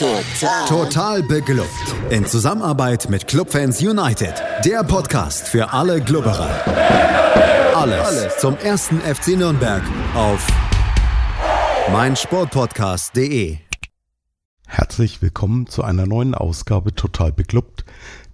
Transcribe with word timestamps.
Total. 0.00 0.66
Total 0.66 1.22
beglückt. 1.22 1.68
In 2.08 2.24
Zusammenarbeit 2.24 3.10
mit 3.10 3.26
Clubfans 3.26 3.82
United. 3.82 4.32
Der 4.64 4.82
Podcast 4.82 5.46
für 5.46 5.74
alle 5.74 6.00
Glubberer. 6.00 6.48
Alles, 7.76 8.06
Alles 8.06 8.38
zum 8.38 8.56
ersten 8.56 8.98
FC 9.02 9.36
Nürnberg 9.36 9.82
auf 10.14 10.46
meinsportpodcast.de. 11.92 13.58
Herzlich 14.66 15.20
willkommen 15.20 15.66
zu 15.66 15.84
einer 15.84 16.06
neuen 16.06 16.34
Ausgabe 16.34 16.94
Total 16.94 17.30
beglückt, 17.30 17.84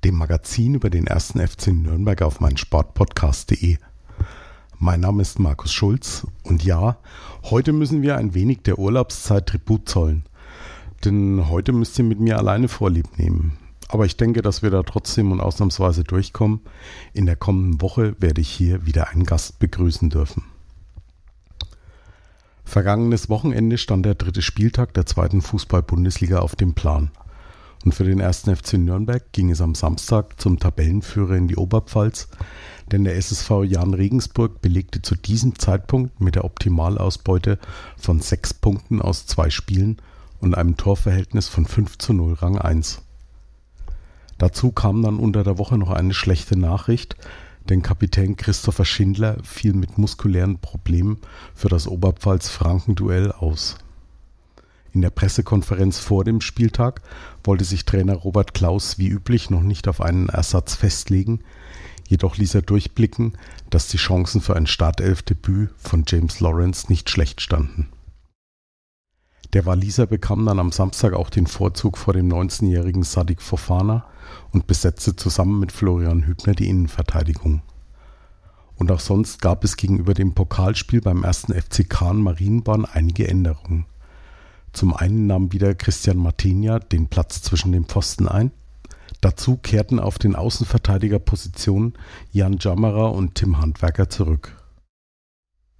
dem 0.04 0.14
Magazin 0.14 0.74
über 0.74 0.88
den 0.88 1.08
ersten 1.08 1.44
FC 1.44 1.72
Nürnberg 1.72 2.22
auf 2.22 2.38
meinsportpodcast.de. 2.38 3.78
Mein 4.78 5.00
Name 5.00 5.20
ist 5.20 5.40
Markus 5.40 5.72
Schulz 5.72 6.28
und 6.44 6.62
ja, 6.62 6.98
heute 7.42 7.72
müssen 7.72 8.02
wir 8.02 8.18
ein 8.18 8.34
wenig 8.34 8.62
der 8.62 8.78
Urlaubszeit 8.78 9.46
Tribut 9.46 9.88
zollen 9.88 10.22
denn 11.04 11.48
heute 11.48 11.72
müsst 11.72 11.98
ihr 11.98 12.04
mit 12.04 12.20
mir 12.20 12.38
alleine 12.38 12.68
Vorlieb 12.68 13.18
nehmen. 13.18 13.59
Aber 13.88 14.05
ich 14.05 14.16
denke, 14.16 14.42
dass 14.42 14.62
wir 14.62 14.70
da 14.70 14.82
trotzdem 14.82 15.30
und 15.30 15.41
ausnahmsweise 15.41 16.02
durchkommen. 16.02 16.60
In 17.12 17.27
der 17.27 17.36
kommenden 17.36 17.80
Woche 17.80 18.16
werde 18.19 18.41
ich 18.41 18.48
hier 18.48 18.84
wieder 18.86 19.09
einen 19.09 19.24
Gast 19.24 19.59
begrüßen 19.59 20.10
dürfen. 20.10 20.45
Vergangenes 22.64 23.28
Wochenende 23.28 23.78
stand 23.78 24.05
der 24.05 24.16
dritte 24.16 24.42
Spieltag 24.42 24.92
der 24.95 25.06
zweiten 25.06 25.41
Fußball-Bundesliga 25.41 26.41
auf 26.41 26.56
dem 26.56 26.74
Plan. 26.74 27.12
Und 27.84 27.94
für 27.94 28.02
den 28.02 28.19
ersten 28.19 28.55
FC 28.56 28.74
Nürnberg 28.74 29.33
ging 29.33 29.52
es 29.52 29.60
am 29.60 29.77
Samstag 29.77 30.41
zum 30.41 30.58
Tabellenführer 30.58 31.36
in 31.36 31.47
die 31.47 31.55
Oberpfalz, 31.55 32.27
denn 32.91 33.05
der 33.05 33.14
SSV 33.14 33.62
Jan 33.64 33.94
Regensburg 33.94 34.60
belegte 34.60 35.00
zu 35.02 35.14
diesem 35.14 35.56
Zeitpunkt 35.56 36.20
mit 36.20 36.34
der 36.34 36.44
Optimalausbeute 36.44 37.60
von 37.97 38.19
sechs 38.19 38.52
Punkten 38.52 39.00
aus 39.00 39.27
zwei 39.27 39.50
Spielen 39.50 39.98
und 40.40 40.54
einem 40.54 40.76
Torverhältnis 40.76 41.48
von 41.48 41.66
5 41.66 41.98
zu 41.98 42.12
0 42.12 42.34
Rang 42.34 42.58
1. 42.58 43.02
Dazu 44.38 44.72
kam 44.72 45.02
dann 45.02 45.18
unter 45.18 45.44
der 45.44 45.58
Woche 45.58 45.78
noch 45.78 45.91
eine 45.91 46.14
schlechte 46.14 46.58
Nachricht, 46.58 47.16
denn 47.69 47.83
Kapitän 47.83 48.36
Christopher 48.36 48.84
Schindler 48.84 49.38
fiel 49.42 49.72
mit 49.72 49.98
muskulären 49.98 50.58
Problemen 50.58 51.19
für 51.55 51.69
das 51.69 51.88
Oberpfalz-Franken-Duell 51.88 53.33
aus. 53.33 53.77
In 54.92 55.02
der 55.02 55.11
Pressekonferenz 55.11 55.98
vor 55.98 56.24
dem 56.24 56.41
Spieltag 56.41 57.02
wollte 57.44 57.64
sich 57.64 57.84
Trainer 57.84 58.14
Robert 58.14 58.55
Klaus 58.55 58.98
wie 58.98 59.08
üblich 59.08 59.50
noch 59.50 59.62
nicht 59.62 59.89
auf 59.89 60.00
einen 60.00 60.28
Ersatz 60.28 60.74
festlegen, 60.74 61.41
jedoch 62.08 62.36
ließ 62.36 62.55
er 62.55 62.62
durchblicken, 62.62 63.36
dass 63.68 63.89
die 63.89 63.98
Chancen 63.98 64.41
für 64.41 64.56
ein 64.56 64.66
Startelfdebüt 64.66 65.70
von 65.77 66.05
James 66.06 66.41
Lawrence 66.41 66.86
nicht 66.89 67.11
schlecht 67.11 67.41
standen. 67.41 67.89
Der 69.56 69.64
Waliser 69.64 70.06
bekam 70.06 70.44
dann 70.44 70.58
am 70.58 70.70
Samstag 70.70 71.14
auch 71.14 71.30
den 71.30 71.46
Vorzug 71.46 71.96
vor 71.96 72.12
dem 72.12 72.28
19-jährigen 72.28 73.04
Sadik 73.04 73.40
Fofana 73.40 74.04
und 74.52 74.66
besetzte 74.66 75.16
zusammen 75.16 75.58
mit 75.60 75.72
Florian 75.72 76.26
Hübner 76.26 76.52
die 76.52 76.68
Innenverteidigung. 76.68 77.62
Und 78.74 78.92
auch 78.92 79.00
sonst 79.00 79.40
gab 79.40 79.64
es 79.64 79.78
gegenüber 79.78 80.12
dem 80.12 80.34
Pokalspiel 80.34 81.00
beim 81.00 81.24
ersten 81.24 81.54
FC 81.54 81.88
Kahn 81.88 82.20
Marienbahn 82.20 82.84
einige 82.84 83.28
Änderungen. 83.28 83.86
Zum 84.74 84.94
einen 84.94 85.27
nahm 85.27 85.54
wieder 85.54 85.74
Christian 85.74 86.18
Martinia 86.18 86.78
den 86.78 87.08
Platz 87.08 87.40
zwischen 87.40 87.72
den 87.72 87.86
Pfosten 87.86 88.28
ein. 88.28 88.50
Dazu 89.22 89.56
kehrten 89.56 89.98
auf 89.98 90.18
den 90.18 90.36
Außenverteidigerpositionen 90.36 91.94
Jan 92.30 92.58
Jammerer 92.60 93.10
und 93.10 93.36
Tim 93.36 93.58
Handwerker 93.58 94.10
zurück. 94.10 94.66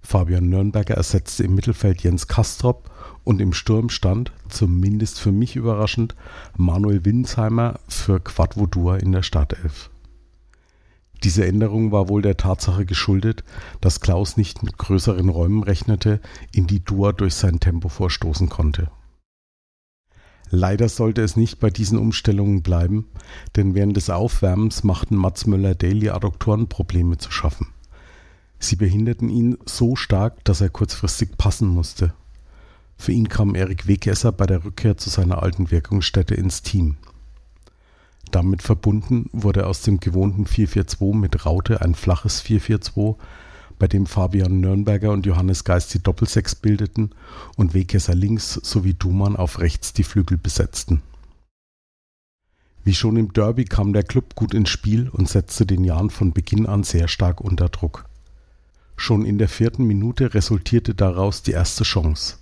Fabian 0.01 0.49
Nürnberger 0.49 0.95
ersetzte 0.95 1.43
im 1.43 1.55
Mittelfeld 1.55 2.01
Jens 2.01 2.27
Kastrop 2.27 2.89
und 3.23 3.41
im 3.41 3.51
Sturm 3.53 3.89
stand, 3.89 4.31
zumindest 4.47 5.19
für 5.19 5.31
mich 5.31 5.55
überraschend, 5.55 6.15
Manuel 6.55 7.03
Winsheimer 7.03 7.79
für 7.87 8.19
Quadvodur 8.19 8.99
in 8.99 9.11
der 9.11 9.23
Startelf. 9.23 9.89
Diese 11.23 11.45
Änderung 11.45 11.91
war 11.91 12.09
wohl 12.09 12.21
der 12.21 12.37
Tatsache 12.37 12.85
geschuldet, 12.85 13.43
dass 13.81 14.01
Klaus 14.01 14.37
nicht 14.37 14.63
mit 14.63 14.77
größeren 14.77 15.29
Räumen 15.29 15.63
rechnete, 15.63 16.21
in 16.53 16.67
die 16.67 16.83
Dua 16.83 17.11
durch 17.11 17.33
sein 17.33 17.59
Tempo 17.59 17.89
vorstoßen 17.89 18.49
konnte. 18.49 18.89
Leider 20.49 20.87
sollte 20.87 21.21
es 21.23 21.35
nicht 21.35 21.59
bei 21.59 21.69
diesen 21.69 21.97
Umstellungen 21.97 22.61
bleiben, 22.61 23.09
denn 23.55 23.75
während 23.75 23.97
des 23.97 24.09
Aufwärmens 24.09 24.83
machten 24.83 25.15
Mats 25.15 25.45
Möller-Daly 25.45 26.09
Adduktorenprobleme 26.09 27.17
zu 27.17 27.31
schaffen. 27.31 27.67
Sie 28.59 28.75
behinderten 28.75 29.29
ihn 29.29 29.57
so 29.65 29.95
stark, 29.95 30.43
dass 30.45 30.61
er 30.61 30.69
kurzfristig 30.69 31.37
passen 31.37 31.67
musste. 31.67 32.13
Für 32.97 33.11
ihn 33.11 33.29
kam 33.29 33.55
Erik 33.55 33.87
Wegesser 33.87 34.31
bei 34.31 34.47
der 34.47 34.65
Rückkehr 34.65 34.97
zu 34.97 35.09
seiner 35.09 35.43
alten 35.43 35.69
Wirkungsstätte 35.69 36.33
ins 36.33 36.63
Team. 36.63 36.97
Damit 38.31 38.61
verbunden 38.61 39.29
wurde 39.31 39.67
aus 39.67 39.81
dem 39.81 39.99
gewohnten 39.99 40.45
4-4-2 40.45 41.15
mit 41.15 41.45
Raute 41.45 41.81
ein 41.81 41.95
flaches 41.95 42.43
4-4-2, 42.43 43.15
bei 43.79 43.87
dem 43.87 44.07
Fabian 44.07 44.59
Nürnberger 44.59 45.11
und 45.11 45.25
Johannes 45.25 45.63
Geist 45.63 45.93
die 45.93 46.01
Doppelsechs 46.01 46.55
bildeten 46.55 47.11
und 47.55 47.75
Wegesser 47.75 48.15
links 48.15 48.53
sowie 48.55 48.95
Dumann 48.95 49.35
auf 49.35 49.59
rechts 49.59 49.93
die 49.93 50.03
Flügel 50.03 50.37
besetzten. 50.37 51.03
Wie 52.83 52.95
schon 52.95 53.17
im 53.17 53.33
Derby 53.33 53.65
kam 53.65 53.93
der 53.93 54.03
Club 54.03 54.33
gut 54.35 54.53
ins 54.53 54.69
Spiel 54.69 55.09
und 55.09 55.29
setzte 55.29 55.65
den 55.65 55.83
Jan 55.83 56.09
von 56.09 56.33
Beginn 56.33 56.65
an 56.65 56.83
sehr 56.83 57.07
stark 57.07 57.39
unter 57.41 57.69
Druck. 57.69 58.06
Schon 58.97 59.23
in 59.25 59.37
der 59.37 59.47
vierten 59.47 59.85
Minute 59.85 60.33
resultierte 60.33 60.93
daraus 60.93 61.43
die 61.43 61.51
erste 61.51 61.83
Chance. 61.83 62.37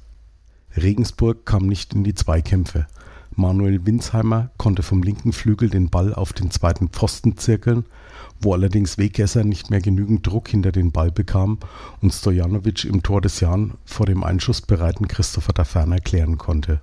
Regensburg 0.75 1.45
kam 1.45 1.67
nicht 1.67 1.93
in 1.93 2.03
die 2.03 2.15
Zweikämpfe. 2.15 2.87
Manuel 3.35 3.85
Winsheimer 3.85 4.49
konnte 4.57 4.81
vom 4.81 5.03
linken 5.03 5.33
Flügel 5.33 5.69
den 5.69 5.89
Ball 5.89 6.13
auf 6.13 6.31
den 6.31 6.51
zweiten 6.51 6.87
Pfosten 6.87 7.37
zirkeln, 7.37 7.85
wo 8.39 8.53
allerdings 8.53 8.97
Wegesser 8.97 9.43
nicht 9.43 9.69
mehr 9.69 9.81
genügend 9.81 10.25
Druck 10.25 10.47
hinter 10.47 10.71
den 10.71 10.93
Ball 10.93 11.11
bekam 11.11 11.59
und 12.01 12.13
Stojanovic 12.13 12.85
im 12.85 13.03
Tor 13.03 13.19
des 13.19 13.41
Jan 13.41 13.73
vor 13.83 14.05
dem 14.05 14.23
Einschuss 14.23 14.61
bereiten 14.61 15.09
Christopher 15.09 15.53
da 15.53 15.65
Ferner 15.65 15.99
klären 15.99 16.37
konnte. 16.37 16.81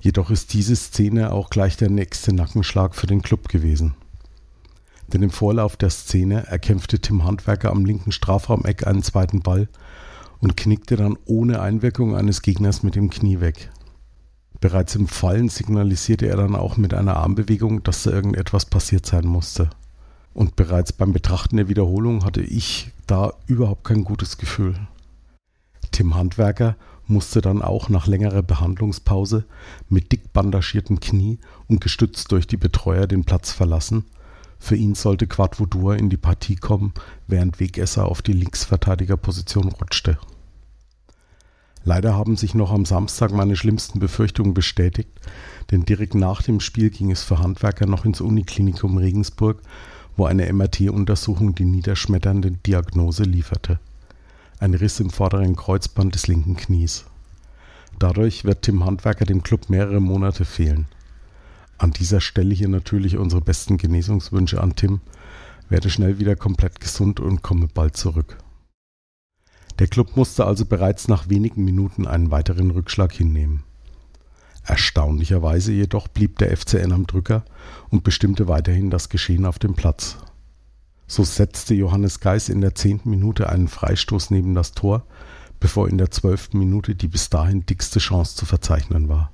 Jedoch 0.00 0.30
ist 0.30 0.52
diese 0.52 0.76
Szene 0.76 1.32
auch 1.32 1.50
gleich 1.50 1.76
der 1.76 1.90
nächste 1.90 2.32
Nackenschlag 2.32 2.94
für 2.94 3.08
den 3.08 3.22
Club 3.22 3.48
gewesen. 3.48 3.94
Denn 5.12 5.22
im 5.22 5.30
Vorlauf 5.30 5.76
der 5.76 5.90
Szene 5.90 6.46
erkämpfte 6.46 6.98
Tim 6.98 7.24
Handwerker 7.24 7.70
am 7.70 7.84
linken 7.84 8.12
Strafraumeck 8.12 8.86
einen 8.86 9.02
zweiten 9.02 9.40
Ball 9.40 9.68
und 10.40 10.56
knickte 10.56 10.96
dann 10.96 11.16
ohne 11.24 11.60
Einwirkung 11.60 12.16
eines 12.16 12.42
Gegners 12.42 12.82
mit 12.82 12.94
dem 12.94 13.10
Knie 13.10 13.40
weg. 13.40 13.70
Bereits 14.60 14.94
im 14.94 15.08
Fallen 15.08 15.48
signalisierte 15.48 16.26
er 16.26 16.36
dann 16.36 16.56
auch 16.56 16.76
mit 16.76 16.94
einer 16.94 17.16
Armbewegung, 17.16 17.82
dass 17.82 18.04
da 18.04 18.10
irgendetwas 18.10 18.64
passiert 18.64 19.04
sein 19.04 19.26
musste. 19.26 19.70
Und 20.32 20.56
bereits 20.56 20.92
beim 20.92 21.12
Betrachten 21.12 21.56
der 21.56 21.68
Wiederholung 21.68 22.24
hatte 22.24 22.42
ich 22.42 22.90
da 23.06 23.34
überhaupt 23.46 23.84
kein 23.84 24.04
gutes 24.04 24.38
Gefühl. 24.38 24.74
Tim 25.92 26.14
Handwerker 26.14 26.76
musste 27.06 27.40
dann 27.40 27.62
auch 27.62 27.88
nach 27.88 28.06
längerer 28.06 28.42
Behandlungspause 28.42 29.44
mit 29.88 30.10
dick 30.12 30.32
bandagiertem 30.32 30.98
Knie 30.98 31.38
und 31.68 31.80
gestützt 31.80 32.32
durch 32.32 32.46
die 32.46 32.56
Betreuer 32.56 33.06
den 33.06 33.24
Platz 33.24 33.52
verlassen. 33.52 34.04
Für 34.64 34.76
ihn 34.76 34.94
sollte 34.94 35.26
Quadvodur 35.26 35.94
in 35.94 36.08
die 36.08 36.16
Partie 36.16 36.56
kommen, 36.56 36.94
während 37.26 37.60
Wegesser 37.60 38.06
auf 38.06 38.22
die 38.22 38.32
Linksverteidigerposition 38.32 39.68
rutschte. 39.68 40.16
Leider 41.84 42.14
haben 42.14 42.38
sich 42.38 42.54
noch 42.54 42.72
am 42.72 42.86
Samstag 42.86 43.30
meine 43.30 43.56
schlimmsten 43.56 43.98
Befürchtungen 43.98 44.54
bestätigt, 44.54 45.10
denn 45.70 45.84
direkt 45.84 46.14
nach 46.14 46.40
dem 46.40 46.60
Spiel 46.60 46.88
ging 46.88 47.10
es 47.10 47.22
für 47.22 47.40
Handwerker 47.40 47.84
noch 47.84 48.06
ins 48.06 48.22
Uniklinikum 48.22 48.96
Regensburg, 48.96 49.60
wo 50.16 50.24
eine 50.24 50.50
MRT-Untersuchung 50.50 51.54
die 51.54 51.66
niederschmetternde 51.66 52.52
Diagnose 52.52 53.24
lieferte. 53.24 53.80
Ein 54.60 54.72
Riss 54.72 54.98
im 54.98 55.10
vorderen 55.10 55.56
Kreuzband 55.56 56.14
des 56.14 56.26
linken 56.26 56.56
Knies. 56.56 57.04
Dadurch 57.98 58.46
wird 58.46 58.62
Tim 58.62 58.86
Handwerker 58.86 59.26
dem 59.26 59.42
Club 59.42 59.68
mehrere 59.68 60.00
Monate 60.00 60.46
fehlen. 60.46 60.86
An 61.78 61.90
dieser 61.90 62.20
Stelle 62.20 62.54
hier 62.54 62.68
natürlich 62.68 63.16
unsere 63.16 63.40
besten 63.40 63.76
Genesungswünsche 63.76 64.60
an 64.60 64.76
Tim. 64.76 65.00
Werde 65.68 65.90
schnell 65.90 66.18
wieder 66.18 66.36
komplett 66.36 66.80
gesund 66.80 67.20
und 67.20 67.42
komme 67.42 67.68
bald 67.72 67.96
zurück. 67.96 68.38
Der 69.78 69.88
Club 69.88 70.16
musste 70.16 70.46
also 70.46 70.66
bereits 70.66 71.08
nach 71.08 71.28
wenigen 71.28 71.64
Minuten 71.64 72.06
einen 72.06 72.30
weiteren 72.30 72.70
Rückschlag 72.70 73.12
hinnehmen. 73.12 73.64
Erstaunlicherweise 74.62 75.72
jedoch 75.72 76.08
blieb 76.08 76.38
der 76.38 76.56
FCN 76.56 76.92
am 76.92 77.06
Drücker 77.06 77.44
und 77.90 78.04
bestimmte 78.04 78.48
weiterhin 78.48 78.90
das 78.90 79.08
Geschehen 79.08 79.44
auf 79.44 79.58
dem 79.58 79.74
Platz. 79.74 80.16
So 81.06 81.22
setzte 81.22 81.74
Johannes 81.74 82.20
Geis 82.20 82.48
in 82.48 82.60
der 82.60 82.74
zehnten 82.74 83.10
Minute 83.10 83.50
einen 83.50 83.68
Freistoß 83.68 84.30
neben 84.30 84.54
das 84.54 84.72
Tor, 84.72 85.04
bevor 85.60 85.88
in 85.88 85.98
der 85.98 86.10
zwölften 86.10 86.58
Minute 86.58 86.94
die 86.94 87.08
bis 87.08 87.28
dahin 87.28 87.66
dickste 87.66 87.98
Chance 87.98 88.36
zu 88.36 88.46
verzeichnen 88.46 89.08
war. 89.08 89.33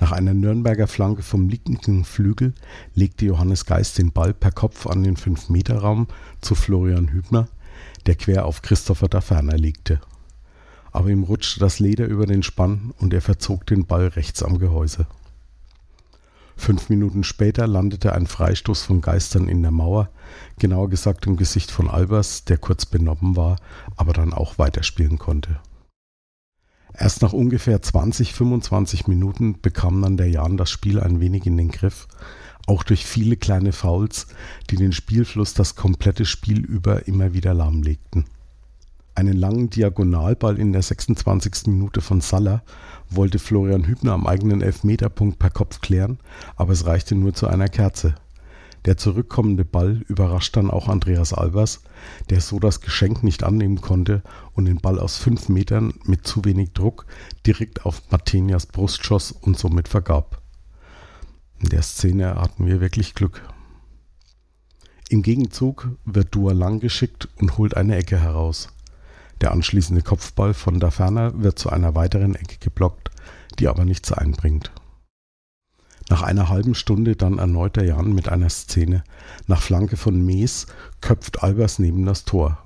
Nach 0.00 0.12
einer 0.12 0.34
Nürnberger 0.34 0.86
Flanke 0.86 1.22
vom 1.22 1.48
linken 1.48 2.04
Flügel 2.04 2.54
legte 2.94 3.26
Johannes 3.26 3.66
Geist 3.66 3.98
den 3.98 4.12
Ball 4.12 4.32
per 4.32 4.52
Kopf 4.52 4.86
an 4.86 5.02
den 5.02 5.16
5-Meter-Raum 5.16 6.06
zu 6.40 6.54
Florian 6.54 7.08
Hübner, 7.08 7.48
der 8.06 8.14
quer 8.14 8.46
auf 8.46 8.62
Christopher 8.62 9.08
da 9.08 9.20
Ferner 9.20 9.56
legte. 9.56 10.00
aber 10.92 11.10
ihm 11.10 11.22
rutschte 11.22 11.60
das 11.60 11.78
Leder 11.78 12.06
über 12.06 12.26
den 12.26 12.42
Spann 12.42 12.92
und 12.98 13.12
er 13.12 13.20
verzog 13.20 13.66
den 13.66 13.86
Ball 13.86 14.08
rechts 14.08 14.42
am 14.42 14.58
Gehäuse. 14.58 15.06
Fünf 16.56 16.88
Minuten 16.88 17.22
später 17.22 17.66
landete 17.66 18.12
ein 18.14 18.26
Freistoß 18.26 18.82
von 18.82 19.00
Geistern 19.00 19.48
in 19.48 19.62
der 19.62 19.70
Mauer, 19.70 20.10
genauer 20.58 20.90
gesagt 20.90 21.26
im 21.26 21.36
Gesicht 21.36 21.70
von 21.70 21.88
Albers, 21.88 22.44
der 22.44 22.58
kurz 22.58 22.84
benommen 22.84 23.36
war, 23.36 23.56
aber 23.96 24.12
dann 24.12 24.32
auch 24.32 24.58
weiterspielen 24.58 25.18
konnte. 25.18 25.60
Erst 26.94 27.22
nach 27.22 27.32
ungefähr 27.32 27.80
20, 27.80 28.34
25 28.34 29.06
Minuten 29.06 29.60
bekam 29.60 30.02
dann 30.02 30.16
der 30.16 30.28
Jan 30.28 30.56
das 30.56 30.70
Spiel 30.70 31.00
ein 31.00 31.20
wenig 31.20 31.46
in 31.46 31.56
den 31.56 31.70
Griff, 31.70 32.08
auch 32.66 32.82
durch 32.82 33.06
viele 33.06 33.36
kleine 33.36 33.72
Fouls, 33.72 34.26
die 34.70 34.76
den 34.76 34.92
Spielfluss 34.92 35.54
das 35.54 35.74
komplette 35.74 36.24
Spiel 36.24 36.64
über 36.64 37.06
immer 37.06 37.32
wieder 37.34 37.54
lahmlegten. 37.54 38.24
Einen 39.14 39.36
langen 39.36 39.68
Diagonalball 39.68 40.58
in 40.58 40.72
der 40.72 40.82
26. 40.82 41.66
Minute 41.66 42.00
von 42.00 42.20
Salah 42.20 42.62
wollte 43.10 43.40
Florian 43.40 43.86
Hübner 43.86 44.12
am 44.12 44.26
eigenen 44.26 44.62
Elfmeterpunkt 44.62 45.38
per 45.38 45.50
Kopf 45.50 45.80
klären, 45.80 46.18
aber 46.56 46.72
es 46.72 46.86
reichte 46.86 47.16
nur 47.16 47.34
zu 47.34 47.48
einer 47.48 47.68
Kerze. 47.68 48.14
Der 48.84 48.96
zurückkommende 48.96 49.64
Ball 49.64 50.04
überrascht 50.08 50.56
dann 50.56 50.70
auch 50.70 50.88
Andreas 50.88 51.32
Albers, 51.32 51.82
der 52.30 52.40
so 52.40 52.58
das 52.58 52.80
Geschenk 52.80 53.22
nicht 53.22 53.42
annehmen 53.42 53.80
konnte 53.80 54.22
und 54.54 54.66
den 54.66 54.78
Ball 54.78 54.98
aus 54.98 55.16
fünf 55.16 55.48
Metern 55.48 55.94
mit 56.04 56.26
zu 56.26 56.44
wenig 56.44 56.72
Druck 56.72 57.06
direkt 57.46 57.84
auf 57.84 58.02
Martenias 58.10 58.66
Brust 58.66 59.04
schoss 59.04 59.32
und 59.32 59.58
somit 59.58 59.88
vergab. 59.88 60.42
In 61.58 61.70
der 61.70 61.82
Szene 61.82 62.36
hatten 62.36 62.66
wir 62.66 62.80
wirklich 62.80 63.14
Glück. 63.14 63.42
Im 65.08 65.22
Gegenzug 65.22 65.88
wird 66.04 66.34
Dua 66.34 66.52
lang 66.52 66.80
geschickt 66.80 67.28
und 67.36 67.58
holt 67.58 67.76
eine 67.76 67.96
Ecke 67.96 68.20
heraus. 68.20 68.68
Der 69.40 69.52
anschließende 69.52 70.02
Kopfball 70.02 70.54
von 70.54 70.80
da 70.80 70.90
Ferner 70.90 71.42
wird 71.42 71.58
zu 71.58 71.70
einer 71.70 71.94
weiteren 71.94 72.34
Ecke 72.34 72.58
geblockt, 72.58 73.10
die 73.58 73.68
aber 73.68 73.84
nichts 73.84 74.12
einbringt. 74.12 74.70
Nach 76.10 76.22
einer 76.22 76.48
halben 76.48 76.74
Stunde 76.74 77.16
dann 77.16 77.38
erneut 77.38 77.76
der 77.76 77.84
Jan 77.84 78.14
mit 78.14 78.28
einer 78.28 78.48
Szene. 78.48 79.04
Nach 79.46 79.60
Flanke 79.60 79.98
von 79.98 80.24
Mees 80.24 80.66
köpft 81.02 81.42
Albers 81.42 81.78
neben 81.78 82.06
das 82.06 82.24
Tor. 82.24 82.58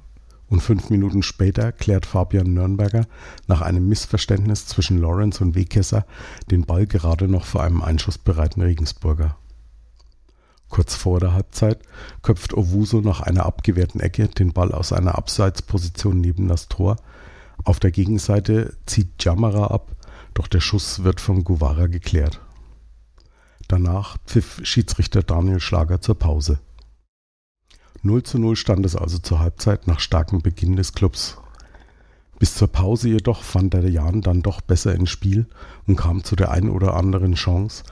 Und 0.48 0.60
fünf 0.60 0.90
Minuten 0.90 1.22
später 1.22 1.72
klärt 1.72 2.06
Fabian 2.06 2.52
Nürnberger 2.52 3.06
nach 3.48 3.62
einem 3.62 3.88
Missverständnis 3.88 4.66
zwischen 4.66 4.98
Lawrence 4.98 5.42
und 5.42 5.54
Wegkesser 5.54 6.04
den 6.50 6.66
Ball 6.66 6.86
gerade 6.86 7.26
noch 7.26 7.46
vor 7.46 7.62
einem 7.62 7.82
einschussbereiten 7.82 8.62
Regensburger. 8.62 9.36
Kurz 10.68 10.94
vor 10.94 11.20
der 11.20 11.32
Halbzeit 11.32 11.80
köpft 12.22 12.54
Owuso 12.54 13.00
nach 13.00 13.20
einer 13.20 13.44
abgewehrten 13.44 14.00
Ecke 14.00 14.28
den 14.28 14.52
Ball 14.52 14.72
aus 14.72 14.92
einer 14.92 15.16
Abseitsposition 15.16 16.20
neben 16.20 16.48
das 16.48 16.68
Tor. 16.68 16.96
Auf 17.64 17.80
der 17.80 17.90
Gegenseite 17.90 18.76
zieht 18.86 19.24
Jamara 19.24 19.66
ab, 19.66 19.96
doch 20.34 20.48
der 20.48 20.60
Schuss 20.60 21.02
wird 21.02 21.20
von 21.20 21.44
Guevara 21.44 21.88
geklärt. 21.88 22.40
Danach 23.72 24.18
pfiff 24.26 24.60
Schiedsrichter 24.64 25.22
Daniel 25.22 25.58
Schlager 25.58 26.02
zur 26.02 26.18
Pause. 26.18 26.58
0 28.02 28.22
zu 28.22 28.38
0 28.38 28.54
stand 28.54 28.84
es 28.84 28.94
also 28.94 29.16
zur 29.16 29.38
Halbzeit 29.38 29.86
nach 29.86 29.98
starkem 29.98 30.42
Beginn 30.42 30.76
des 30.76 30.92
Clubs. 30.92 31.38
Bis 32.38 32.54
zur 32.54 32.68
Pause 32.68 33.08
jedoch 33.08 33.42
fand 33.42 33.72
der 33.72 33.88
Jan 33.88 34.20
dann 34.20 34.42
doch 34.42 34.60
besser 34.60 34.94
ins 34.94 35.08
Spiel 35.08 35.46
und 35.86 35.96
kam 35.96 36.22
zu 36.22 36.36
der 36.36 36.50
einen 36.50 36.68
oder 36.68 36.92
anderen 36.92 37.32
Chance, 37.32 37.84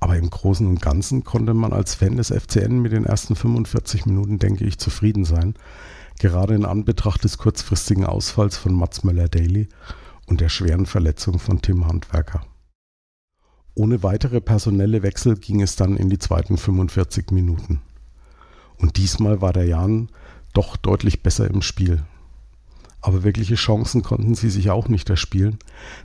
aber 0.00 0.16
im 0.16 0.28
Großen 0.28 0.66
und 0.66 0.82
Ganzen 0.82 1.22
konnte 1.22 1.54
man 1.54 1.72
als 1.72 1.94
Fan 1.94 2.16
des 2.16 2.32
FCN 2.32 2.80
mit 2.80 2.90
den 2.90 3.04
ersten 3.04 3.36
45 3.36 4.06
Minuten, 4.06 4.40
denke 4.40 4.64
ich, 4.64 4.78
zufrieden 4.78 5.24
sein, 5.24 5.54
gerade 6.18 6.56
in 6.56 6.64
Anbetracht 6.64 7.22
des 7.22 7.38
kurzfristigen 7.38 8.06
Ausfalls 8.06 8.56
von 8.56 8.74
Mats 8.74 9.04
Möller-Daly 9.04 9.68
und 10.26 10.40
der 10.40 10.48
schweren 10.48 10.86
Verletzung 10.86 11.38
von 11.38 11.62
Tim 11.62 11.86
Handwerker. 11.86 12.44
Ohne 13.78 14.02
weitere 14.02 14.40
personelle 14.40 15.04
Wechsel 15.04 15.36
ging 15.36 15.62
es 15.62 15.76
dann 15.76 15.96
in 15.96 16.10
die 16.10 16.18
zweiten 16.18 16.56
45 16.56 17.30
Minuten. 17.30 17.80
Und 18.76 18.96
diesmal 18.96 19.40
war 19.40 19.52
der 19.52 19.66
Jan 19.66 20.08
doch 20.52 20.76
deutlich 20.76 21.22
besser 21.22 21.48
im 21.48 21.62
Spiel. 21.62 22.02
Aber 23.00 23.22
wirkliche 23.22 23.54
Chancen 23.54 24.02
konnten 24.02 24.34
sie 24.34 24.50
sich 24.50 24.70
auch 24.70 24.88
nicht 24.88 25.08
erspielen. 25.08 25.60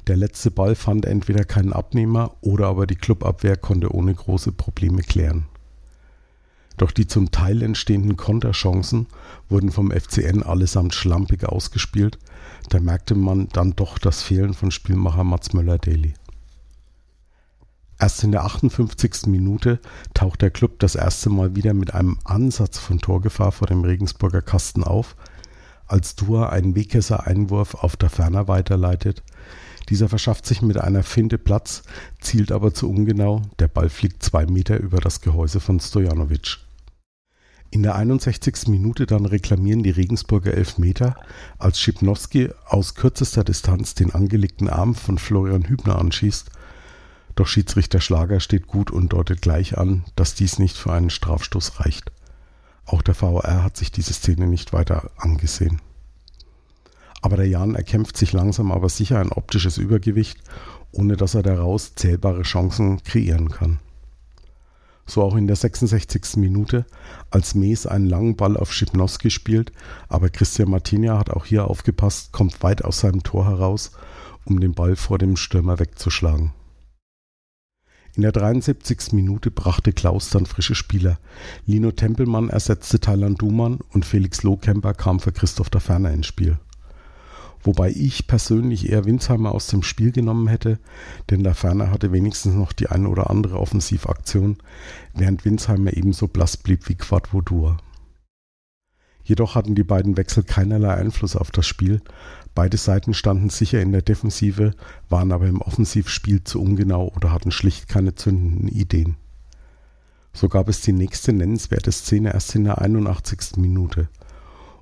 Der 0.06 0.18
letzte 0.18 0.52
Ball 0.52 0.76
fand 0.76 1.06
entweder 1.06 1.46
keinen 1.46 1.74
Abnehmer 1.74 2.36
oder 2.42 2.68
aber 2.68 2.86
die 2.86 2.96
Clubabwehr 2.96 3.58
konnte 3.58 3.92
ohne 3.92 4.14
große 4.14 4.52
Probleme 4.52 5.02
klären. 5.02 5.48
Doch 6.78 6.92
die 6.92 7.08
zum 7.08 7.32
Teil 7.32 7.64
entstehenden 7.64 8.18
Konterchancen 8.18 9.08
wurden 9.50 9.72
vom 9.72 9.90
FCN 9.90 10.44
allesamt 10.44 10.94
schlampig 10.94 11.44
ausgespielt. 11.46 12.20
Da 12.70 12.80
merkte 12.80 13.16
man 13.16 13.50
dann 13.50 13.76
doch 13.76 13.98
das 13.98 14.22
Fehlen 14.22 14.54
von 14.54 14.70
Spielmacher 14.70 15.24
Mats 15.24 15.54
Möller-Daly. 15.54 16.14
Erst 18.04 18.22
in 18.26 18.34
der 18.34 18.44
58. 18.44 19.28
Minute 19.28 19.80
taucht 20.14 20.42
der 20.42 20.52
Club 20.52 20.78
das 20.80 20.96
erste 20.96 21.30
Mal 21.30 21.56
wieder 21.56 21.74
mit 21.74 21.94
einem 21.94 22.18
Ansatz 22.26 22.78
von 22.78 23.00
Torgefahr 23.00 23.54
vor 23.54 23.66
dem 23.66 23.86
Regensburger 23.86 24.42
Kasten 24.42 24.84
auf, 24.84 25.16
als 25.88 26.18
Dua 26.18 26.50
einen 26.50 26.76
Wegkesser-Einwurf 26.76 27.76
auf 27.76 27.96
der 27.96 28.10
Ferner 28.10 28.50
weiterleitet. 28.50 29.24
Dieser 29.88 30.10
verschafft 30.10 30.46
sich 30.46 30.62
mit 30.62 30.78
einer 30.78 31.04
Finte 31.04 31.38
Platz, 31.38 31.84
zielt 32.20 32.52
aber 32.52 32.74
zu 32.74 32.90
ungenau. 32.90 33.42
Der 33.60 33.70
Ball 33.70 33.88
fliegt 33.88 34.22
zwei 34.22 34.48
Meter 34.48 34.78
über 34.82 35.00
das 35.00 35.22
Gehäuse 35.22 35.62
von 35.62 35.80
Stojanovic. 35.80 36.58
In 37.72 37.84
der 37.84 37.96
61. 37.96 38.68
Minute 38.68 39.06
dann 39.06 39.26
reklamieren 39.26 39.82
die 39.82 39.92
Regensburger 39.92 40.54
Elfmeter, 40.54 41.16
als 41.58 41.80
Schipnowski 41.80 42.50
aus 42.66 42.96
kürzester 42.96 43.46
Distanz 43.46 43.96
den 43.96 44.14
angelegten 44.14 44.68
Arm 44.68 44.94
von 44.94 45.18
Florian 45.18 45.70
Hübner 45.70 45.98
anschießt 46.00 46.52
doch 47.36 47.48
Schiedsrichter 47.48 48.00
Schlager 48.00 48.40
steht 48.40 48.68
gut 48.68 48.92
und 48.92 49.14
deutet 49.14 49.42
gleich 49.42 49.78
an, 49.78 50.06
dass 50.16 50.36
dies 50.36 50.60
nicht 50.60 50.78
für 50.78 50.94
einen 50.94 51.10
Strafstoß 51.10 51.80
reicht. 51.80 52.12
Auch 52.86 53.02
der 53.02 53.20
VAR 53.20 53.64
hat 53.64 53.78
sich 53.78 53.92
diese 53.92 54.14
Szene 54.14 54.48
nicht 54.48 54.74
weiter 54.74 55.12
angesehen. 55.18 55.82
Aber 57.22 57.38
der 57.38 57.48
Jan 57.48 57.76
erkämpft 57.76 58.18
sich 58.18 58.34
langsam 58.34 58.72
aber 58.72 58.90
sicher 58.90 59.20
ein 59.20 59.32
optisches 59.32 59.78
Übergewicht, 59.78 60.40
ohne 60.92 61.16
dass 61.16 61.36
er 61.36 61.44
daraus 61.44 61.96
zählbare 61.96 62.44
Chancen 62.44 63.02
kreieren 63.04 63.50
kann. 63.50 63.80
So 65.06 65.22
auch 65.22 65.36
in 65.36 65.48
der 65.48 65.56
66. 65.56 66.38
Minute, 66.38 66.86
als 67.30 67.56
Mees 67.56 67.88
einen 67.88 68.06
langen 68.06 68.36
Ball 68.36 68.58
auf 68.58 68.72
Schipnowski 68.72 69.32
spielt, 69.32 69.72
aber 70.08 70.30
Christian 70.30 70.70
Martinia 70.70 71.18
hat 71.18 71.30
auch 71.30 71.46
hier 71.46 71.68
aufgepasst, 71.68 72.32
kommt 72.32 72.62
weit 72.64 72.84
aus 72.84 73.00
seinem 73.00 73.24
Tor 73.24 73.46
heraus, 73.46 73.92
um 74.46 74.60
den 74.60 74.74
Ball 74.74 74.96
vor 74.96 75.18
dem 75.18 75.36
Stürmer 75.36 75.80
wegzuschlagen. 75.80 76.54
In 78.16 78.22
der 78.22 78.32
73. 78.32 79.14
Minute 79.14 79.50
brachte 79.50 79.92
Klaus 79.92 80.30
dann 80.30 80.46
frische 80.46 80.76
Spieler. 80.76 81.18
Lino 81.66 81.92
Tempelmann 81.92 82.50
ersetzte 82.50 83.00
Thailand 83.00 83.42
Dumann 83.42 83.80
und 83.92 84.06
Felix 84.06 84.44
Lohkemper 84.44 84.94
kam 84.94 85.20
für 85.20 85.32
Christoph 85.32 85.70
Ferner 85.82 86.12
ins 86.12 86.28
Spiel. 86.28 86.60
Wobei 87.64 87.90
ich 87.90 88.28
persönlich 88.28 88.90
eher 88.90 89.06
Winsheimer 89.06 89.52
aus 89.54 89.68
dem 89.68 89.82
Spiel 89.82 90.12
genommen 90.12 90.48
hätte, 90.48 90.78
denn 91.32 91.44
da 91.44 91.56
Ferner 91.56 91.90
hatte 91.90 92.12
wenigstens 92.12 92.54
noch 92.54 92.74
die 92.74 92.88
eine 92.88 93.10
oder 93.10 93.32
andere 93.32 93.58
Offensivaktion, 93.58 94.58
während 95.16 95.44
Winsheimer 95.44 95.94
ebenso 95.94 96.28
blass 96.28 96.58
blieb 96.58 96.90
wie 96.90 96.96
Quadvodua. 96.96 97.78
Jedoch 99.24 99.56
hatten 99.56 99.76
die 99.76 99.84
beiden 99.84 100.18
Wechsel 100.18 100.44
keinerlei 100.44 100.94
Einfluss 100.94 101.36
auf 101.36 101.52
das 101.52 101.66
Spiel. 101.66 102.02
Beide 102.56 102.78
Seiten 102.78 103.14
standen 103.14 103.50
sicher 103.50 103.82
in 103.82 103.92
der 103.92 104.02
Defensive, 104.02 104.74
waren 105.10 105.32
aber 105.32 105.48
im 105.48 105.62
Offensivspiel 105.62 106.44
zu 106.44 106.62
ungenau 106.62 107.12
oder 107.16 107.32
hatten 107.32 107.52
schlicht 107.52 107.88
keine 107.88 108.16
zündenden 108.16 108.68
Ideen. 108.68 109.16
So 110.34 110.50
gab 110.50 110.68
es 110.68 110.82
die 110.82 110.94
nächste 110.94 111.32
nennenswerte 111.32 111.92
Szene 111.92 112.34
erst 112.34 112.56
in 112.56 112.66
der 112.66 112.82
81. 112.82 113.58
Minute. 113.58 114.10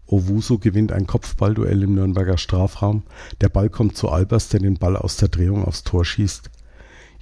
Owusu 0.08 0.60
gewinnt 0.60 0.92
ein 0.92 1.08
Kopfballduell 1.08 1.84
im 1.84 1.96
Nürnberger 1.96 2.38
Strafraum. 2.38 3.04
Der 3.40 3.50
Ball 3.50 3.70
kommt 3.70 3.96
zu 3.96 4.10
Albers, 4.10 4.50
der 4.50 4.60
den 4.60 4.78
Ball 4.78 4.98
aus 4.98 5.18
der 5.18 5.30
Drehung 5.30 5.64
aufs 5.64 5.84
Tor 5.84 6.04
schießt. 6.04 6.50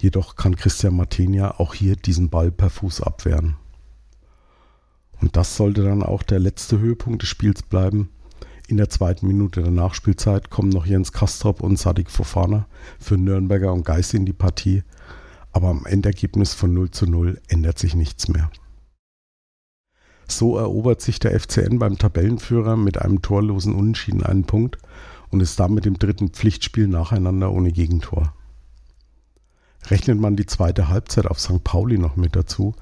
Jedoch 0.00 0.34
kann 0.34 0.56
Christian 0.56 0.96
Martenia 0.96 1.58
auch 1.58 1.74
hier 1.74 1.94
diesen 1.94 2.30
Ball 2.30 2.50
per 2.50 2.70
Fuß 2.70 3.02
abwehren. 3.02 3.56
Und 5.20 5.36
das 5.36 5.56
sollte 5.56 5.84
dann 5.84 6.02
auch 6.02 6.22
der 6.22 6.38
letzte 6.38 6.78
Höhepunkt 6.78 7.22
des 7.22 7.28
Spiels 7.28 7.62
bleiben. 7.62 8.10
In 8.68 8.76
der 8.76 8.88
zweiten 8.88 9.26
Minute 9.26 9.62
der 9.62 9.72
Nachspielzeit 9.72 10.48
kommen 10.48 10.70
noch 10.70 10.86
Jens 10.86 11.12
Kastrop 11.12 11.60
und 11.60 11.78
Sadik 11.78 12.10
Fofana 12.10 12.66
für 12.98 13.18
Nürnberger 13.18 13.72
und 13.72 13.84
Geist 13.84 14.14
in 14.14 14.24
die 14.24 14.32
Partie. 14.32 14.82
Aber 15.52 15.68
am 15.68 15.84
Endergebnis 15.86 16.54
von 16.54 16.72
0 16.72 16.90
zu 16.90 17.06
0 17.06 17.40
ändert 17.48 17.78
sich 17.78 17.94
nichts 17.94 18.28
mehr. 18.28 18.50
So 20.28 20.56
erobert 20.56 21.00
sich 21.00 21.18
der 21.18 21.38
FCN 21.38 21.80
beim 21.80 21.98
Tabellenführer 21.98 22.76
mit 22.76 22.98
einem 22.98 23.20
torlosen 23.20 23.74
Unentschieden 23.74 24.22
einen 24.22 24.44
Punkt 24.44 24.78
und 25.30 25.40
ist 25.40 25.58
damit 25.58 25.86
im 25.86 25.98
dritten 25.98 26.28
Pflichtspiel 26.28 26.86
nacheinander 26.86 27.52
ohne 27.52 27.72
Gegentor. 27.72 28.32
Rechnet 29.88 30.20
man 30.20 30.36
die 30.36 30.46
zweite 30.46 30.88
Halbzeit 30.88 31.26
auf 31.26 31.40
St. 31.40 31.64
Pauli 31.64 31.98
noch 31.98 32.16
mit 32.16 32.36
dazu, 32.36 32.74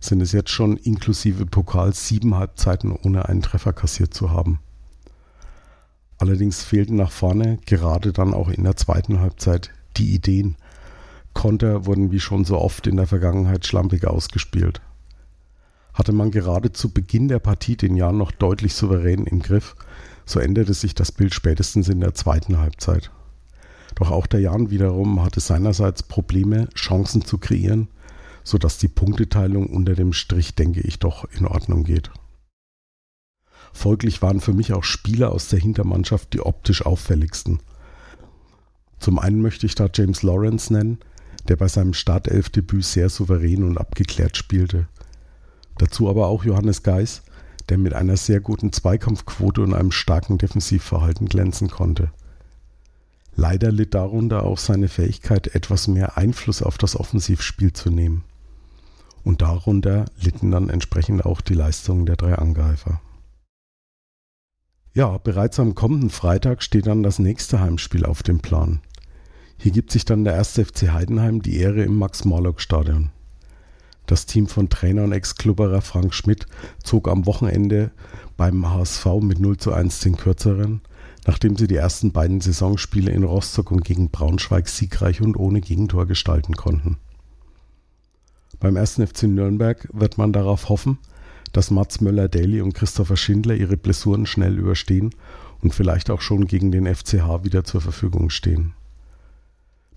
sind 0.00 0.20
es 0.20 0.32
jetzt 0.32 0.50
schon 0.50 0.76
inklusive 0.76 1.46
Pokal 1.46 1.94
sieben 1.94 2.34
Halbzeiten 2.34 2.92
ohne 2.92 3.28
einen 3.28 3.42
Treffer 3.42 3.72
kassiert 3.72 4.14
zu 4.14 4.30
haben. 4.30 4.60
Allerdings 6.18 6.64
fehlten 6.64 6.96
nach 6.96 7.10
vorne, 7.10 7.58
gerade 7.66 8.12
dann 8.12 8.32
auch 8.32 8.48
in 8.48 8.64
der 8.64 8.76
zweiten 8.76 9.20
Halbzeit, 9.20 9.70
die 9.96 10.14
Ideen. 10.14 10.56
Konter 11.34 11.84
wurden 11.84 12.10
wie 12.10 12.20
schon 12.20 12.44
so 12.44 12.58
oft 12.58 12.86
in 12.86 12.96
der 12.96 13.06
Vergangenheit 13.06 13.66
schlampig 13.66 14.06
ausgespielt. 14.06 14.80
Hatte 15.92 16.12
man 16.12 16.30
gerade 16.30 16.72
zu 16.72 16.90
Beginn 16.90 17.28
der 17.28 17.38
Partie 17.38 17.76
den 17.76 17.96
Jan 17.96 18.16
noch 18.16 18.32
deutlich 18.32 18.74
souverän 18.74 19.26
im 19.26 19.40
Griff, 19.40 19.76
so 20.24 20.40
änderte 20.40 20.74
sich 20.74 20.94
das 20.94 21.12
Bild 21.12 21.34
spätestens 21.34 21.88
in 21.88 22.00
der 22.00 22.14
zweiten 22.14 22.58
Halbzeit. 22.58 23.10
Doch 23.96 24.10
auch 24.10 24.26
der 24.26 24.40
Jan 24.40 24.70
wiederum 24.70 25.22
hatte 25.24 25.40
seinerseits 25.40 26.02
Probleme, 26.02 26.68
Chancen 26.74 27.24
zu 27.24 27.38
kreieren, 27.38 27.88
sodass 28.44 28.78
die 28.78 28.88
Punkteteilung 28.88 29.66
unter 29.66 29.94
dem 29.94 30.12
Strich, 30.12 30.54
denke 30.54 30.80
ich, 30.82 31.00
doch 31.00 31.24
in 31.32 31.46
Ordnung 31.46 31.82
geht. 31.82 32.10
Folglich 33.72 34.22
waren 34.22 34.40
für 34.40 34.52
mich 34.52 34.72
auch 34.72 34.84
Spieler 34.84 35.32
aus 35.32 35.48
der 35.48 35.58
Hintermannschaft 35.58 36.32
die 36.32 36.40
optisch 36.40 36.84
auffälligsten. 36.84 37.60
Zum 38.98 39.18
einen 39.18 39.42
möchte 39.42 39.66
ich 39.66 39.74
da 39.74 39.88
James 39.92 40.22
Lawrence 40.22 40.72
nennen, 40.72 40.98
der 41.48 41.56
bei 41.56 41.68
seinem 41.68 41.94
Startelfdebüt 41.94 42.84
sehr 42.84 43.08
souverän 43.08 43.64
und 43.64 43.78
abgeklärt 43.78 44.36
spielte. 44.36 44.88
Dazu 45.78 46.08
aber 46.08 46.28
auch 46.28 46.44
Johannes 46.44 46.82
Geis, 46.82 47.22
der 47.68 47.78
mit 47.78 47.94
einer 47.94 48.16
sehr 48.16 48.40
guten 48.40 48.72
Zweikampfquote 48.72 49.62
und 49.62 49.74
einem 49.74 49.92
starken 49.92 50.38
Defensivverhalten 50.38 51.28
glänzen 51.28 51.68
konnte. 51.68 52.10
Leider 53.38 53.70
litt 53.70 53.92
darunter 53.92 54.44
auch 54.44 54.56
seine 54.56 54.88
Fähigkeit, 54.88 55.54
etwas 55.54 55.88
mehr 55.88 56.16
Einfluss 56.16 56.62
auf 56.62 56.78
das 56.78 56.98
Offensivspiel 56.98 57.74
zu 57.74 57.90
nehmen. 57.90 58.24
Und 59.24 59.42
darunter 59.42 60.06
litten 60.18 60.50
dann 60.50 60.70
entsprechend 60.70 61.26
auch 61.26 61.42
die 61.42 61.54
Leistungen 61.54 62.06
der 62.06 62.16
drei 62.16 62.34
Angreifer. 62.36 63.00
Ja, 64.94 65.18
bereits 65.18 65.60
am 65.60 65.74
kommenden 65.74 66.08
Freitag 66.08 66.62
steht 66.62 66.86
dann 66.86 67.02
das 67.02 67.18
nächste 67.18 67.60
Heimspiel 67.60 68.06
auf 68.06 68.22
dem 68.22 68.40
Plan. 68.40 68.80
Hier 69.58 69.72
gibt 69.72 69.90
sich 69.90 70.06
dann 70.06 70.24
der 70.24 70.34
erste 70.34 70.64
FC 70.64 70.92
Heidenheim 70.92 71.42
die 71.42 71.58
Ehre 71.58 71.82
im 71.82 71.98
Max-Morlock-Stadion. 71.98 73.10
Das 74.06 74.24
Team 74.24 74.46
von 74.46 74.70
Trainer 74.70 75.04
und 75.04 75.12
Ex-Klubberer 75.12 75.82
Frank 75.82 76.14
Schmidt 76.14 76.46
zog 76.82 77.08
am 77.08 77.26
Wochenende 77.26 77.90
beim 78.38 78.70
HSV 78.72 79.06
mit 79.20 79.40
0 79.40 79.58
zu 79.58 79.72
1 79.72 80.00
den 80.00 80.16
kürzeren, 80.16 80.80
nachdem 81.26 81.56
sie 81.56 81.66
die 81.66 81.76
ersten 81.76 82.12
beiden 82.12 82.40
Saisonspiele 82.40 83.10
in 83.10 83.24
Rostock 83.24 83.72
und 83.72 83.84
gegen 83.84 84.10
Braunschweig 84.10 84.68
siegreich 84.68 85.20
und 85.20 85.36
ohne 85.36 85.60
Gegentor 85.60 86.06
gestalten 86.06 86.54
konnten. 86.54 86.98
Beim 88.60 88.76
ersten 88.76 89.06
FC 89.06 89.24
Nürnberg 89.24 89.88
wird 89.92 90.18
man 90.18 90.32
darauf 90.32 90.68
hoffen, 90.68 90.98
dass 91.52 91.70
Mats 91.70 92.00
Möller-Daly 92.00 92.60
und 92.60 92.74
Christopher 92.74 93.16
Schindler 93.16 93.54
ihre 93.54 93.76
Blessuren 93.76 94.24
schnell 94.26 94.56
überstehen 94.58 95.10
und 95.62 95.74
vielleicht 95.74 96.10
auch 96.10 96.20
schon 96.20 96.46
gegen 96.46 96.70
den 96.70 96.86
FCH 96.86 97.42
wieder 97.44 97.64
zur 97.64 97.80
Verfügung 97.80 98.30
stehen. 98.30 98.74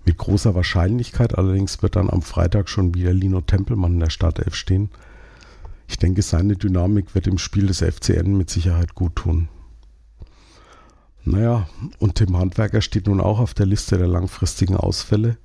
Mit 0.06 0.18
großer 0.18 0.56
Wahrscheinlichkeit 0.56 1.38
allerdings 1.38 1.84
wird 1.84 1.96
dann 1.96 2.10
am 2.10 2.24
Freitag 2.24 2.70
schon 2.70 2.96
wieder 2.96 3.14
Lino 3.14 3.42
Tempelmann 3.42 3.94
in 3.94 4.00
der 4.00 4.10
Startelf 4.10 4.56
stehen. 4.56 4.90
Ich 5.88 5.98
denke, 5.98 6.22
seine 6.22 6.56
Dynamik 6.56 7.14
wird 7.14 7.28
im 7.28 7.38
Spiel 7.38 7.68
des 7.68 7.80
FCN 7.80 8.36
mit 8.36 8.50
Sicherheit 8.50 8.96
gut 8.96 9.16
tun. 9.16 9.50
Naja, 11.26 11.68
und 12.00 12.16
Tim 12.16 12.38
Handwerker 12.38 12.82
steht 12.82 13.08
nun 13.08 13.22
auch 13.22 13.40
auf 13.40 13.54
der 13.54 13.66
Liste 13.66 13.98
der 13.98 14.08
langfristigen 14.08 14.76
Ausfälle. 14.76 15.38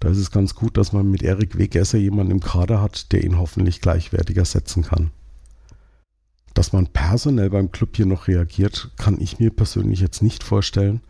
Da 0.00 0.08
ist 0.08 0.18
es 0.18 0.30
ganz 0.30 0.54
gut, 0.54 0.76
dass 0.76 0.92
man 0.92 1.10
mit 1.10 1.22
Erik 1.22 1.56
Wegesser 1.56 1.98
jemanden 1.98 2.32
im 2.32 2.40
Kader 2.40 2.82
hat, 2.82 3.12
der 3.12 3.24
ihn 3.24 3.38
hoffentlich 3.38 3.80
gleichwertig 3.80 4.36
ersetzen 4.36 4.82
kann. 4.82 5.10
Dass 6.52 6.72
man 6.72 6.86
personell 6.88 7.50
beim 7.50 7.72
Club 7.72 7.96
hier 7.96 8.06
noch 8.06 8.28
reagiert, 8.28 8.92
kann 8.96 9.20
ich 9.20 9.38
mir 9.38 9.50
persönlich 9.50 10.00
jetzt 10.00 10.22
nicht 10.22 10.44
vorstellen. 10.44 11.00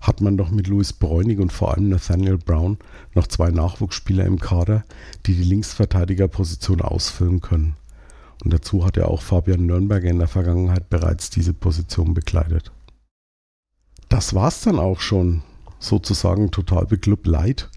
Hat 0.00 0.20
man 0.20 0.36
doch 0.36 0.50
mit 0.50 0.68
Louis 0.68 0.92
Bräunig 0.92 1.40
und 1.40 1.52
vor 1.52 1.74
allem 1.74 1.88
Nathaniel 1.88 2.38
Brown 2.38 2.78
noch 3.14 3.26
zwei 3.26 3.50
Nachwuchsspieler 3.50 4.24
im 4.24 4.38
Kader, 4.38 4.84
die 5.26 5.34
die 5.34 5.42
Linksverteidigerposition 5.42 6.80
ausfüllen 6.80 7.40
können. 7.40 7.76
Und 8.44 8.52
dazu 8.52 8.86
hat 8.86 8.96
er 8.96 9.08
auch 9.08 9.22
Fabian 9.22 9.66
Nürnberger 9.66 10.08
in 10.08 10.18
der 10.18 10.28
Vergangenheit 10.28 10.88
bereits 10.88 11.30
diese 11.30 11.52
Position 11.52 12.14
bekleidet. 12.14 12.70
Das 14.08 14.34
war's 14.34 14.62
dann 14.62 14.78
auch 14.78 15.00
schon. 15.00 15.42
Sozusagen 15.80 16.50
total 16.50 16.86
beklubbt 16.86 17.26
light. 17.26 17.68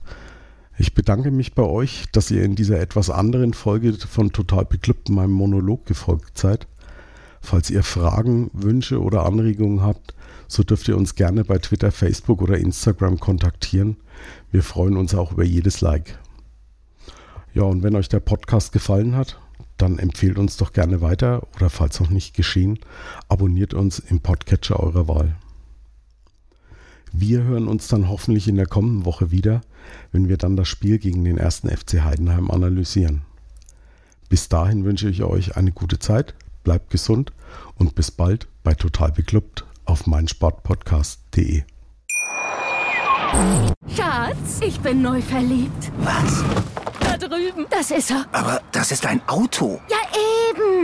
Ich 0.77 0.95
bedanke 0.95 1.29
mich 1.29 1.53
bei 1.53 1.63
euch, 1.63 2.05
dass 2.11 2.31
ihr 2.31 2.43
in 2.43 2.55
dieser 2.55 2.79
etwas 2.79 3.09
anderen 3.09 3.53
Folge 3.53 3.93
von 3.93 4.31
Total 4.31 4.65
Beklubbt 4.65 5.09
meinem 5.09 5.33
Monolog 5.33 5.85
gefolgt 5.85 6.37
seid. 6.37 6.67
Falls 7.41 7.69
ihr 7.69 7.83
Fragen, 7.83 8.49
Wünsche 8.53 9.01
oder 9.01 9.25
Anregungen 9.25 9.83
habt, 9.83 10.15
so 10.47 10.63
dürft 10.63 10.87
ihr 10.87 10.97
uns 10.97 11.15
gerne 11.15 11.43
bei 11.43 11.57
Twitter, 11.59 11.91
Facebook 11.91 12.41
oder 12.41 12.57
Instagram 12.57 13.19
kontaktieren. 13.19 13.97
Wir 14.51 14.63
freuen 14.63 14.97
uns 14.97 15.13
auch 15.13 15.33
über 15.33 15.43
jedes 15.43 15.81
Like. 15.81 16.17
Ja, 17.53 17.63
und 17.63 17.83
wenn 17.83 17.95
euch 17.95 18.09
der 18.09 18.19
Podcast 18.19 18.71
gefallen 18.71 19.15
hat, 19.15 19.39
dann 19.77 19.99
empfehlt 19.99 20.37
uns 20.37 20.57
doch 20.57 20.73
gerne 20.73 21.01
weiter 21.01 21.47
oder 21.55 21.69
falls 21.69 21.99
noch 21.99 22.09
nicht 22.09 22.35
geschehen, 22.35 22.79
abonniert 23.27 23.73
uns 23.73 23.99
im 23.99 24.21
Podcatcher 24.21 24.79
eurer 24.79 25.07
Wahl. 25.07 25.35
Wir 27.13 27.43
hören 27.43 27.67
uns 27.67 27.87
dann 27.87 28.07
hoffentlich 28.09 28.47
in 28.47 28.55
der 28.55 28.67
kommenden 28.67 29.05
Woche 29.05 29.31
wieder, 29.31 29.61
wenn 30.11 30.29
wir 30.29 30.37
dann 30.37 30.55
das 30.55 30.67
Spiel 30.67 30.97
gegen 30.97 31.23
den 31.23 31.37
ersten 31.37 31.69
FC 31.69 32.03
Heidenheim 32.03 32.49
analysieren. 32.49 33.23
Bis 34.29 34.47
dahin 34.47 34.85
wünsche 34.85 35.09
ich 35.09 35.23
euch 35.23 35.57
eine 35.57 35.73
gute 35.73 35.99
Zeit, 35.99 36.35
bleibt 36.63 36.89
gesund 36.89 37.33
und 37.75 37.95
bis 37.95 38.11
bald 38.11 38.47
bei 38.63 38.75
Total 38.75 39.11
Beklubbt 39.11 39.65
auf 39.83 40.07
meinsportpodcast.de. 40.07 41.63
Schatz, 43.95 44.59
ich 44.65 44.79
bin 44.79 45.01
neu 45.01 45.21
verliebt. 45.21 45.91
Was? 45.99 46.43
Da 46.99 47.17
drüben. 47.17 47.65
Das 47.69 47.91
ist 47.91 48.11
er. 48.11 48.25
Aber 48.31 48.61
das 48.71 48.91
ist 48.91 49.05
ein 49.05 49.21
Auto. 49.27 49.81
Ja, 49.89 49.97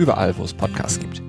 Überall, 0.00 0.34
wo 0.38 0.44
es 0.44 0.54
Podcasts 0.54 0.98
gibt. 0.98 1.20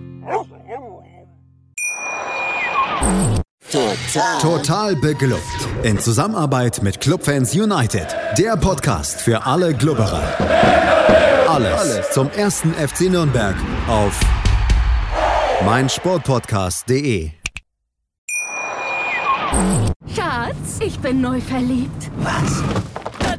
Total. 3.70 4.40
Total 4.42 4.96
beglückt. 4.96 5.42
In 5.84 6.00
Zusammenarbeit 6.00 6.82
mit 6.82 7.02
Clubfans 7.02 7.54
United. 7.54 8.08
Der 8.38 8.56
Podcast 8.56 9.20
für 9.20 9.46
alle 9.46 9.74
Glubberer. 9.74 10.24
Alles, 11.50 11.82
Alles 11.82 12.12
zum 12.12 12.30
ersten 12.32 12.74
FC 12.74 13.10
Nürnberg 13.10 13.56
auf 13.90 14.18
meinsportpodcast.de. 15.66 17.32
Schatz, 20.16 20.80
ich 20.80 20.98
bin 21.00 21.20
neu 21.20 21.42
verliebt. 21.42 22.10
Was? 22.20 22.64